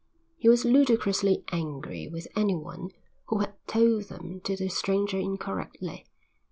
He 0.35 0.49
was 0.49 0.65
ludicrously 0.65 1.43
angry 1.51 2.07
with 2.07 2.27
anyone 2.35 2.89
who 3.27 3.37
had 3.41 3.53
told 3.67 4.05
them 4.05 4.41
to 4.45 4.55
the 4.55 4.67
stranger 4.67 5.19
incorrectly. 5.19 6.07